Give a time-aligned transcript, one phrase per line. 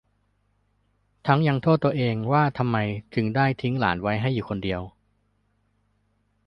[1.27, 2.77] ทั้งยังโทษตัวเองว่าทำไม
[3.15, 4.81] จึงได้ทิ้งหลานไว้ให้อยู่คนเดียว